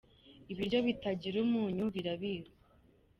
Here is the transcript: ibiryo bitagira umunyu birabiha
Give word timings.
ibiryo 0.51 0.79
bitagira 0.87 1.37
umunyu 1.45 1.85
birabiha 1.95 2.49